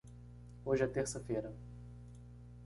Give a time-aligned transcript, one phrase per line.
[0.65, 1.53] Hoje é terça-feira.